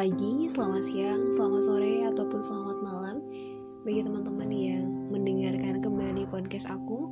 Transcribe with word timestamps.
pagi, 0.00 0.48
selamat 0.48 0.80
siang, 0.80 1.28
selamat 1.36 1.60
sore, 1.60 2.08
ataupun 2.08 2.40
selamat 2.40 2.78
malam. 2.80 3.20
Bagi 3.84 4.00
teman-teman 4.00 4.48
yang 4.48 4.88
mendengarkan 5.12 5.84
kembali 5.84 6.24
podcast 6.24 6.72
aku 6.72 7.04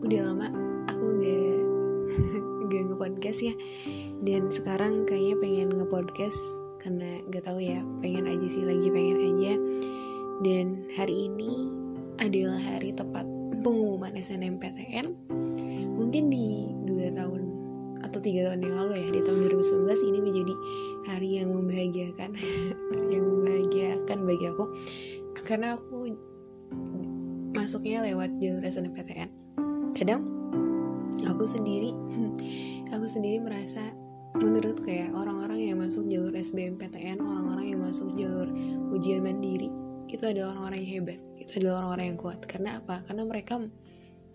Udah 0.00 0.32
lama 0.32 0.48
aku 0.88 1.20
gak, 1.20 1.60
gak 2.72 2.82
nge-podcast 2.88 3.52
ya. 3.52 3.54
Dan 4.24 4.48
sekarang 4.48 5.04
kayaknya 5.04 5.36
pengen 5.44 5.76
nge-podcast 5.76 6.40
Karena 6.80 7.20
gak 7.28 7.52
tahu 7.52 7.60
ya, 7.60 7.84
pengen 8.00 8.24
aja 8.24 8.48
sih, 8.48 8.64
lagi 8.64 8.88
pengen 8.88 9.18
aja. 9.28 9.52
Dan 10.40 10.88
hari 10.96 11.28
ini 11.28 11.68
adalah 12.16 12.64
hari 12.64 12.96
tepat 12.96 13.28
pengumuman 13.60 14.16
SNMPTN 14.16 15.28
Mungkin 16.00 16.32
di 16.32 16.72
dua 16.88 17.12
tahun 17.12 17.41
atau 18.02 18.18
tiga 18.18 18.50
tahun 18.50 18.60
yang 18.66 18.76
lalu 18.76 18.92
ya 18.98 19.08
di 19.14 19.20
tahun 19.22 19.38
2019 19.50 20.10
ini 20.10 20.18
menjadi 20.20 20.54
hari 21.06 21.28
yang 21.42 21.48
membahagiakan. 21.54 22.30
Yang 23.12 23.24
membahagiakan 23.28 24.18
bagi 24.24 24.46
aku. 24.48 24.64
Karena 25.44 25.76
aku 25.76 26.08
masuknya 27.52 28.00
lewat 28.02 28.40
jalur 28.40 28.64
SNMPTN 28.64 29.28
kadang 29.92 30.24
aku 31.28 31.44
sendiri 31.44 31.92
aku 32.96 33.04
sendiri 33.04 33.44
merasa 33.44 33.92
menurut 34.40 34.80
kayak 34.80 35.12
orang-orang 35.12 35.60
yang 35.60 35.76
masuk 35.76 36.08
jalur 36.08 36.32
SBMPTN 36.32 37.20
orang-orang 37.20 37.76
yang 37.76 37.80
masuk 37.84 38.08
jalur 38.16 38.48
ujian 38.96 39.20
mandiri 39.20 39.68
itu 40.08 40.24
adalah 40.24 40.56
orang-orang 40.56 40.80
yang 40.80 40.90
hebat 41.04 41.20
itu 41.42 41.58
adalah 41.58 41.84
orang-orang 41.84 42.06
yang 42.14 42.18
kuat. 42.18 42.38
Karena 42.46 42.78
apa? 42.78 43.02
Karena 43.02 43.22
mereka 43.26 43.58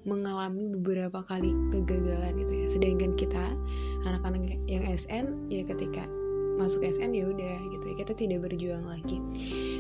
mengalami 0.08 0.72
beberapa 0.72 1.20
kali 1.20 1.52
kegagalan 1.70 2.34
gitu 2.40 2.54
ya. 2.56 2.68
Sedangkan 2.72 3.12
kita 3.20 3.44
anak-anak 4.08 4.56
yang 4.66 4.88
SN 4.88 5.52
ya 5.52 5.68
ketika 5.68 6.08
masuk 6.58 6.82
SN 6.82 7.14
ya 7.14 7.30
udah 7.30 7.56
gitu 7.70 7.86
ya 7.92 7.96
kita 8.00 8.14
tidak 8.16 8.48
berjuang 8.48 8.88
lagi. 8.88 9.20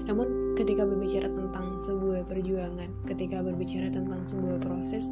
Namun 0.06 0.54
ketika 0.60 0.84
berbicara 0.84 1.32
tentang 1.32 1.80
sebuah 1.82 2.28
perjuangan 2.28 2.92
ketika 3.08 3.40
berbicara 3.42 3.90
tentang 3.90 4.22
sebuah 4.28 4.62
proses 4.62 5.10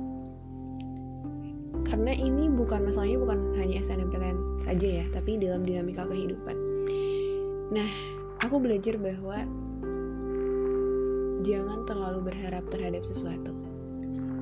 karena 1.86 2.18
ini 2.18 2.50
bukan 2.50 2.82
masalahnya 2.82 3.22
bukan 3.22 3.40
hanya 3.62 3.78
SNMPTN 3.80 4.66
saja 4.66 4.88
ya 5.02 5.06
tapi 5.14 5.38
dalam 5.40 5.64
dinamika 5.64 6.04
kehidupan. 6.06 6.58
Nah 7.72 7.90
aku 8.42 8.58
belajar 8.62 8.98
bahwa 8.98 9.46
jangan 11.46 11.86
terlalu 11.86 12.34
berharap 12.34 12.66
terhadap 12.74 13.06
sesuatu 13.06 13.65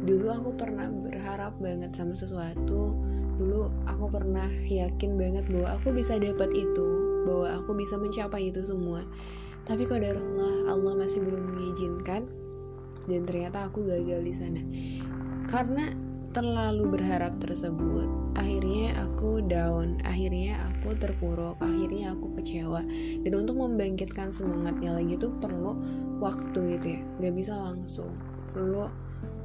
dulu 0.03 0.27
aku 0.29 0.51
pernah 0.59 0.91
berharap 0.91 1.55
banget 1.63 1.95
sama 1.95 2.11
sesuatu. 2.11 2.95
Dulu 3.39 3.71
aku 3.89 4.05
pernah 4.11 4.51
yakin 4.67 5.17
banget 5.17 5.47
bahwa 5.49 5.79
aku 5.79 5.95
bisa 5.95 6.19
dapat 6.19 6.51
itu 6.53 6.87
bahwa 7.23 7.47
aku 7.63 7.71
bisa 7.73 7.95
mencapai 7.95 8.51
itu 8.51 8.61
semua. 8.61 9.07
Tapi 9.63 9.87
Allah 9.87 10.75
Allah 10.75 10.93
masih 10.99 11.23
belum 11.23 11.55
mengizinkan 11.55 12.27
dan 13.07 13.21
ternyata 13.23 13.71
aku 13.71 13.87
gagal 13.87 14.21
di 14.27 14.33
sana. 14.35 14.61
Karena 15.47 15.87
terlalu 16.35 16.99
berharap 16.99 17.37
tersebut 17.39 18.09
akhirnya 18.33 18.89
aku 19.05 19.45
down 19.45 20.01
akhirnya 20.01 20.57
aku 20.73 20.97
terpuruk 20.99 21.55
akhirnya 21.63 22.11
aku 22.11 22.27
kecewa. 22.35 22.83
Dan 23.23 23.31
untuk 23.39 23.55
membangkitkan 23.55 24.35
semangatnya 24.35 24.99
lagi 24.99 25.15
tuh 25.15 25.31
perlu 25.39 25.79
waktu 26.19 26.75
gitu 26.75 26.99
ya 26.99 27.01
nggak 27.23 27.33
bisa 27.39 27.55
langsung. 27.55 28.11
Perlu 28.51 28.91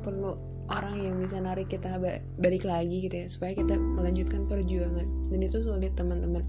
perlu 0.00 0.38
orang 0.68 1.00
yang 1.00 1.14
bisa 1.16 1.40
narik 1.40 1.72
kita 1.72 1.96
balik 2.36 2.64
lagi 2.68 3.08
gitu 3.08 3.24
ya 3.24 3.26
supaya 3.26 3.56
kita 3.56 3.76
melanjutkan 3.76 4.44
perjuangan. 4.44 5.06
Dan 5.32 5.38
itu 5.40 5.64
sulit 5.64 5.96
teman-teman. 5.96 6.44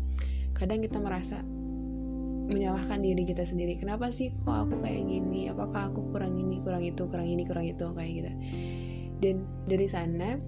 Kadang 0.55 0.83
kita 0.83 0.99
merasa 0.99 1.41
menyalahkan 2.49 2.99
diri 2.99 3.23
kita 3.23 3.45
sendiri. 3.45 3.77
Kenapa 3.77 4.09
sih 4.09 4.33
kok 4.43 4.67
aku 4.67 4.81
kayak 4.81 5.05
gini? 5.05 5.47
Apakah 5.47 5.93
aku 5.93 6.09
kurang 6.09 6.35
ini 6.35 6.59
kurang 6.65 6.81
itu 6.81 7.05
kurang 7.07 7.29
ini 7.29 7.45
kurang 7.45 7.69
itu 7.69 7.85
kayak 7.93 8.11
gitu. 8.11 8.31
Dan 9.19 9.35
dari 9.69 9.87
sana 9.87 10.39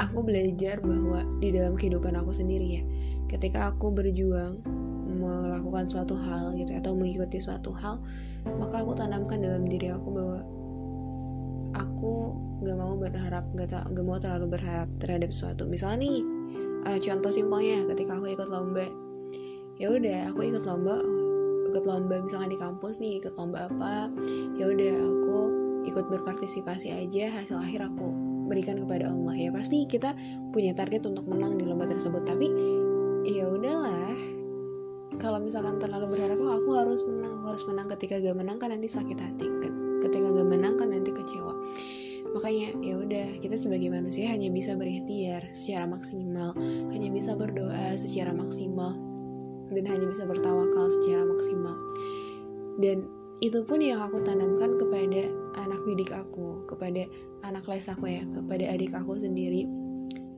aku 0.00 0.24
belajar 0.24 0.80
bahwa 0.80 1.24
di 1.38 1.52
dalam 1.52 1.76
kehidupan 1.76 2.16
aku 2.16 2.32
sendiri 2.32 2.80
ya 2.80 2.82
ketika 3.28 3.70
aku 3.70 3.92
berjuang 3.92 4.58
melakukan 5.10 5.90
suatu 5.90 6.16
hal 6.16 6.56
gitu 6.56 6.72
atau 6.72 6.96
mengikuti 6.96 7.42
suatu 7.42 7.74
hal 7.74 8.00
maka 8.56 8.80
aku 8.80 8.96
tanamkan 8.96 9.42
dalam 9.42 9.68
diri 9.68 9.92
aku 9.92 10.08
bahwa 10.08 10.40
aku 12.00 12.32
gak 12.64 12.80
mau 12.80 12.96
berharap 12.96 13.44
gak, 13.52 13.76
gak 13.76 14.06
mau 14.08 14.16
terlalu 14.16 14.56
berharap 14.56 14.88
terhadap 14.96 15.28
sesuatu. 15.28 15.68
Misalnya 15.68 16.08
nih 16.08 16.24
uh, 16.88 16.96
contoh 16.96 17.28
simpelnya 17.28 17.84
ketika 17.92 18.16
aku 18.16 18.32
ikut 18.32 18.48
lomba. 18.48 18.88
Ya 19.76 19.92
udah 19.92 20.32
aku 20.32 20.48
ikut 20.48 20.64
lomba 20.64 20.96
ikut 21.70 21.84
lomba 21.84 22.24
misalnya 22.24 22.56
di 22.56 22.58
kampus 22.58 22.98
nih 22.98 23.22
ikut 23.22 23.38
lomba 23.38 23.70
apa 23.70 24.10
ya 24.58 24.66
udah 24.66 24.96
aku 25.06 25.38
ikut 25.86 26.10
berpartisipasi 26.10 26.90
aja 26.90 27.30
hasil 27.30 27.60
akhir 27.60 27.84
aku 27.92 28.16
berikan 28.48 28.80
kepada 28.80 29.12
Allah. 29.12 29.36
Ya 29.36 29.52
pasti 29.52 29.84
kita 29.84 30.16
punya 30.56 30.72
target 30.72 31.04
untuk 31.04 31.28
menang 31.28 31.60
di 31.60 31.68
lomba 31.68 31.84
tersebut 31.84 32.24
tapi 32.24 32.48
ya 33.28 33.44
udahlah. 33.44 34.16
Kalau 35.20 35.36
misalkan 35.36 35.76
terlalu 35.76 36.16
berharap 36.16 36.40
oh 36.40 36.64
aku 36.64 36.70
harus 36.80 37.04
menang 37.04 37.44
aku 37.44 37.46
harus 37.52 37.64
menang 37.68 37.86
ketika 37.92 38.16
gak 38.16 38.36
menang 38.40 38.56
kan 38.56 38.72
nanti 38.72 38.88
sakit 38.88 39.20
hati 39.20 39.46
ketika 40.00 40.32
gak 40.32 40.48
menang 40.48 40.80
kan 40.80 40.88
nanti 40.88 41.12
kecewa 41.12 41.49
makanya 42.30 42.68
ya 42.78 42.94
udah 43.00 43.26
kita 43.42 43.56
sebagai 43.58 43.90
manusia 43.90 44.30
hanya 44.30 44.48
bisa 44.50 44.78
berikhtiar 44.78 45.50
secara 45.50 45.90
maksimal 45.90 46.54
hanya 46.94 47.08
bisa 47.10 47.34
berdoa 47.34 47.98
secara 47.98 48.30
maksimal 48.30 48.94
dan 49.70 49.84
hanya 49.86 50.06
bisa 50.10 50.26
bertawakal 50.26 50.90
secara 50.90 51.22
maksimal. 51.26 51.76
Dan 52.82 53.06
itu 53.40 53.64
pun 53.64 53.80
yang 53.80 54.04
aku 54.04 54.20
tanamkan 54.20 54.76
kepada 54.76 55.22
anak 55.56 55.80
didik 55.88 56.12
aku 56.12 56.66
kepada 56.68 57.08
anak 57.40 57.64
les 57.72 57.88
aku 57.88 58.04
ya 58.04 58.22
kepada 58.28 58.68
adik 58.68 58.92
aku 58.92 59.16
sendiri 59.16 59.64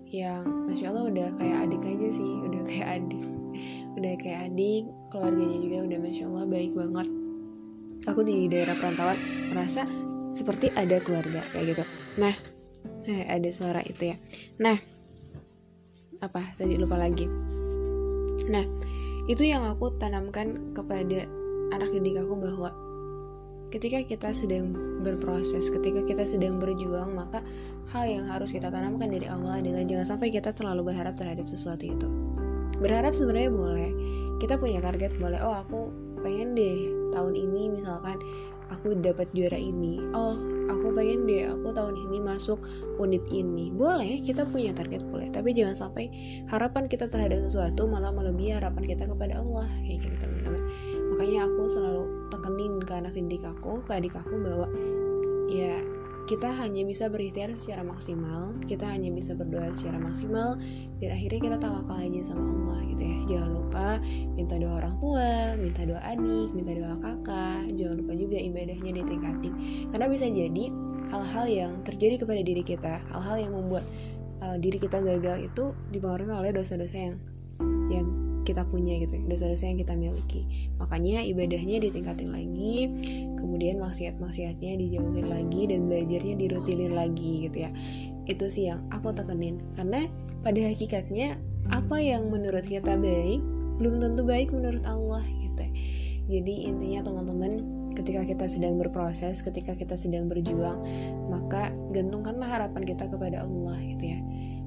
yang 0.06 0.46
masya 0.70 0.94
allah 0.94 1.10
udah 1.10 1.28
kayak 1.34 1.66
adik 1.66 1.82
aja 1.82 2.08
sih 2.14 2.32
udah 2.46 2.62
kayak 2.62 2.88
adik 3.02 3.24
udah 3.98 4.12
kayak 4.22 4.40
adik 4.46 4.84
keluarganya 5.10 5.58
juga 5.58 5.76
udah 5.90 5.98
masya 5.98 6.24
allah 6.30 6.46
baik 6.46 6.72
banget. 6.78 7.08
Aku 8.10 8.26
di 8.26 8.50
daerah 8.50 8.74
perantauan 8.78 9.18
merasa 9.54 9.86
seperti 10.32 10.72
ada 10.74 10.98
keluarga 11.00 11.40
kayak 11.52 11.76
gitu. 11.76 11.84
Nah 12.18 12.34
eh, 13.08 13.24
ada 13.28 13.48
suara 13.52 13.80
itu 13.84 14.12
ya. 14.12 14.16
Nah 14.60 14.76
apa? 16.22 16.42
Tadi 16.58 16.76
lupa 16.78 16.96
lagi. 16.98 17.26
Nah 18.48 18.64
itu 19.30 19.46
yang 19.46 19.62
aku 19.68 19.94
tanamkan 20.02 20.74
kepada 20.74 21.24
anak 21.72 21.88
didik 21.94 22.20
aku 22.20 22.34
bahwa 22.36 22.70
ketika 23.72 24.04
kita 24.04 24.30
sedang 24.36 24.76
berproses, 25.00 25.72
ketika 25.72 26.04
kita 26.04 26.28
sedang 26.28 26.60
berjuang, 26.60 27.16
maka 27.16 27.40
hal 27.96 28.04
yang 28.04 28.28
harus 28.28 28.52
kita 28.52 28.68
tanamkan 28.68 29.08
dari 29.08 29.24
awal 29.26 29.58
adalah 29.58 29.82
jangan 29.82 30.16
sampai 30.16 30.28
kita 30.28 30.52
terlalu 30.52 30.92
berharap 30.92 31.16
terhadap 31.16 31.48
sesuatu 31.48 31.82
itu. 31.88 32.08
Berharap 32.78 33.16
sebenarnya 33.16 33.50
boleh, 33.50 33.90
kita 34.38 34.60
punya 34.60 34.84
target 34.84 35.16
boleh. 35.16 35.40
Oh 35.40 35.56
aku 35.56 35.88
pengen 36.22 36.54
deh 36.54 36.92
tahun 37.10 37.34
ini 37.34 37.80
misalkan 37.80 38.20
aku 38.72 38.96
dapat 38.96 39.28
juara 39.36 39.60
ini. 39.60 40.00
Oh 40.16 40.36
aku 40.72 40.94
pengen 40.96 41.28
deh 41.28 41.46
aku 41.52 41.70
tahun 41.70 41.94
ini 42.08 42.18
masuk 42.24 42.58
unip 42.96 43.22
ini. 43.28 43.68
Boleh 43.70 44.18
kita 44.24 44.48
punya 44.48 44.72
target 44.72 45.04
boleh. 45.06 45.28
Tapi 45.28 45.52
jangan 45.52 45.76
sampai 45.76 46.08
harapan 46.48 46.88
kita 46.88 47.06
terhadap 47.12 47.38
sesuatu 47.44 47.84
malah 47.86 48.10
melebihi 48.10 48.56
harapan 48.56 48.84
kita 48.88 49.04
kepada 49.04 49.38
Allah. 49.38 49.68
Kayak 49.84 50.08
gitu 50.08 50.16
teman-teman. 50.24 50.62
Makanya 51.12 51.38
aku 51.46 51.62
selalu 51.68 52.02
tekenin 52.32 52.72
ke 52.80 52.92
anak 52.96 53.12
didik 53.12 53.44
aku 53.44 53.84
ke 53.84 53.92
adik 53.92 54.16
aku 54.16 54.34
bahwa 54.40 54.66
ya 55.52 55.76
kita 56.30 56.48
hanya 56.54 56.86
bisa 56.86 57.10
berikhtiar 57.10 57.50
secara 57.58 57.82
maksimal 57.82 58.54
kita 58.70 58.86
hanya 58.86 59.10
bisa 59.10 59.34
berdoa 59.34 59.74
secara 59.74 59.98
maksimal 59.98 60.54
dan 61.02 61.10
akhirnya 61.10 61.40
kita 61.50 61.56
tawakal 61.58 61.98
aja 61.98 62.20
sama 62.22 62.46
Allah 62.46 62.78
gitu 62.94 63.02
ya. 63.02 63.18
Jangan 63.26 63.50
lupa 63.58 63.88
minta 64.38 64.54
doa 64.56 64.74
orang 64.78 64.96
tua 65.02 65.30
minta 65.58 65.82
doa 65.82 66.00
adik 66.06 66.48
minta 66.54 66.72
doa 66.78 66.94
kakak 67.02 67.41
jangan 67.82 67.98
lupa 67.98 68.14
juga 68.14 68.38
ibadahnya 68.38 68.90
ditingkatin 69.02 69.52
karena 69.90 70.06
bisa 70.06 70.26
jadi 70.30 70.64
hal-hal 71.10 71.46
yang 71.50 71.72
terjadi 71.82 72.22
kepada 72.22 72.40
diri 72.40 72.62
kita 72.62 73.02
hal-hal 73.10 73.36
yang 73.42 73.52
membuat 73.52 73.84
uh, 74.42 74.56
diri 74.56 74.78
kita 74.78 75.02
gagal 75.02 75.50
itu 75.50 75.74
dipengaruhi 75.90 76.30
oleh 76.30 76.50
dosa-dosa 76.54 76.96
yang 76.96 77.16
yang 77.92 78.06
kita 78.42 78.66
punya 78.66 78.98
gitu 78.98 79.22
dosa-dosa 79.30 79.70
yang 79.70 79.78
kita 79.78 79.94
miliki. 79.94 80.42
Makanya 80.82 81.22
ibadahnya 81.22 81.78
ditingkatin 81.78 82.34
lagi 82.34 82.90
kemudian 83.38 83.78
maksiat-maksiatnya 83.78 84.78
dijauhin 84.78 85.30
lagi 85.30 85.70
dan 85.70 85.86
belajarnya 85.86 86.34
dirutinin 86.38 86.92
lagi 86.94 87.46
gitu 87.48 87.68
ya. 87.68 87.70
Itu 88.26 88.50
sih 88.50 88.70
yang 88.70 88.82
aku 88.90 89.14
tekenin. 89.14 89.62
Karena 89.78 90.10
pada 90.42 90.58
hakikatnya 90.58 91.38
apa 91.70 92.02
yang 92.02 92.26
menurut 92.34 92.66
kita 92.66 92.98
baik 92.98 93.38
belum 93.78 94.02
tentu 94.02 94.26
baik 94.26 94.50
menurut 94.50 94.82
Allah 94.84 95.22
jadi 96.30 96.54
intinya 96.70 97.02
teman-teman 97.02 97.82
ketika 97.92 98.24
kita 98.24 98.46
sedang 98.48 98.80
berproses 98.80 99.44
ketika 99.44 99.76
kita 99.76 99.94
sedang 99.98 100.26
berjuang 100.30 100.80
maka 101.28 101.70
gantungkanlah 101.92 102.48
harapan 102.48 102.82
kita 102.88 103.08
kepada 103.08 103.44
Allah 103.44 103.76
gitu 103.80 104.04
ya. 104.16 104.20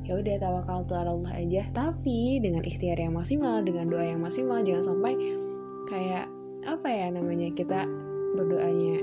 Ya 0.05 0.21
udah 0.21 0.37
tawakal 0.37 0.85
tuh 0.85 1.01
Allah 1.01 1.33
aja. 1.33 1.65
Tapi 1.73 2.37
dengan 2.37 2.61
ikhtiar 2.61 3.01
yang 3.01 3.17
maksimal 3.17 3.65
dengan 3.65 3.89
doa 3.89 4.05
yang 4.05 4.21
maksimal 4.21 4.61
jangan 4.61 4.93
sampai 4.93 5.17
kayak 5.89 6.29
apa 6.65 6.87
ya 6.89 7.09
namanya 7.09 7.49
kita 7.57 7.89
berdoanya 8.37 9.01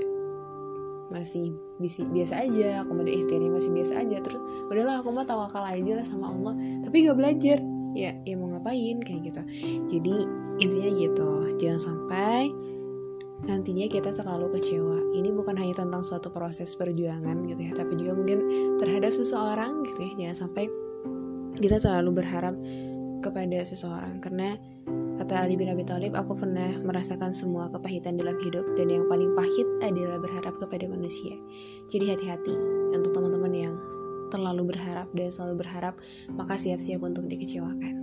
masih 1.11 1.51
bisi, 1.77 2.07
biasa 2.07 2.47
aja 2.47 2.87
kemudian 2.87 3.19
ikhtiarnya 3.19 3.51
masih 3.51 3.71
biasa 3.75 3.93
aja. 3.99 4.23
Terus 4.23 4.39
udahlah 4.71 5.03
aku 5.03 5.11
mah 5.11 5.27
tawakal 5.27 5.67
aja 5.67 5.99
lah 5.99 6.05
sama 6.07 6.31
Allah 6.31 6.53
tapi 6.87 7.03
nggak 7.03 7.17
belajar 7.19 7.59
ya 7.93 8.11
ya 8.25 8.35
mau 8.37 8.49
ngapain 8.53 8.99
kayak 9.01 9.21
gitu. 9.31 9.41
Jadi 9.97 10.15
intinya 10.61 10.89
gitu. 10.93 11.29
Jangan 11.57 11.81
sampai 11.81 12.51
nantinya 13.43 13.85
kita 13.89 14.13
terlalu 14.13 14.59
kecewa. 14.59 15.13
Ini 15.15 15.29
bukan 15.33 15.55
hanya 15.57 15.85
tentang 15.85 16.03
suatu 16.05 16.29
proses 16.29 16.73
perjuangan 16.77 17.43
gitu 17.47 17.61
ya 17.69 17.73
tapi 17.75 17.99
juga 17.99 18.15
mungkin 18.17 18.39
terhadap 18.81 19.13
seseorang 19.13 19.85
gitu 19.87 19.99
ya. 19.99 20.11
Jangan 20.19 20.37
sampai 20.47 20.65
kita 21.57 21.77
terlalu 21.79 22.23
berharap 22.23 22.55
kepada 23.23 23.59
seseorang. 23.63 24.19
Karena 24.19 24.57
Kata 25.13 25.45
Ali 25.45 25.53
bin 25.53 25.69
Abi 25.69 25.85
Thalib, 25.85 26.17
aku 26.17 26.33
pernah 26.33 26.73
merasakan 26.81 27.37
semua 27.37 27.69
kepahitan 27.69 28.17
dalam 28.17 28.33
hidup 28.41 28.65
dan 28.73 28.89
yang 28.89 29.05
paling 29.05 29.29
pahit 29.37 29.67
adalah 29.85 30.17
berharap 30.17 30.57
kepada 30.57 30.89
manusia. 30.89 31.37
Jadi 31.93 32.17
hati-hati 32.17 32.55
untuk 32.97 33.13
teman-teman 33.13 33.53
yang 33.53 33.73
terlalu 34.33 34.73
berharap 34.73 35.07
dan 35.13 35.29
selalu 35.29 35.61
berharap, 35.61 35.93
maka 36.33 36.57
siap-siap 36.57 37.05
untuk 37.05 37.29
dikecewakan. 37.29 38.01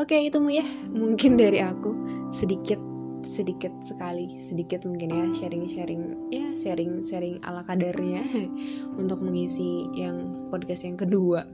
Oke, 0.00 0.16
itu 0.24 0.40
mu 0.40 0.48
ya. 0.48 0.64
Mungkin 0.88 1.36
dari 1.36 1.60
aku 1.60 1.92
sedikit 2.32 2.80
sedikit 3.22 3.70
sekali 3.86 4.26
sedikit 4.34 4.82
mungkin 4.82 5.14
ya 5.14 5.26
sharing 5.38 5.64
sharing 5.70 6.02
ya 6.34 6.42
sharing 6.58 7.06
sharing 7.06 7.38
ala 7.46 7.62
kadarnya 7.62 8.22
untuk 9.00 9.22
mengisi 9.22 9.86
yang 9.94 10.42
podcast 10.50 10.84
yang 10.84 11.00
kedua. 11.00 11.48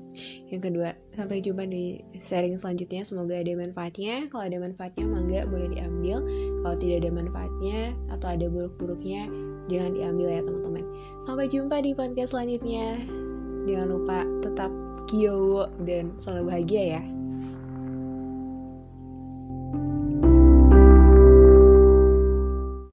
Yang 0.51 0.73
kedua 0.73 0.89
sampai 1.15 1.39
jumpa 1.39 1.69
di 1.71 2.03
sharing 2.19 2.59
selanjutnya. 2.59 3.07
Semoga 3.07 3.39
ada 3.39 3.53
manfaatnya. 3.55 4.27
Kalau 4.33 4.43
ada 4.43 4.59
manfaatnya 4.59 5.05
mangga 5.07 5.41
boleh 5.47 5.71
diambil. 5.79 6.25
Kalau 6.67 6.77
tidak 6.81 7.07
ada 7.07 7.11
manfaatnya 7.15 7.79
atau 8.11 8.27
ada 8.35 8.47
buruk-buruknya 8.51 9.31
jangan 9.71 9.95
diambil 9.95 10.29
ya 10.35 10.43
teman-teman. 10.43 10.85
Sampai 11.29 11.47
jumpa 11.47 11.79
di 11.85 11.95
podcast 11.95 12.35
selanjutnya 12.35 12.99
jangan 13.69 13.89
lupa 13.93 14.19
tetap 14.41 14.73
kio 15.05 15.69
dan 15.85 16.17
selalu 16.17 16.43
bahagia 16.49 16.83
ya 16.97 17.03